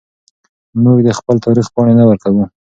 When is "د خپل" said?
1.07-1.35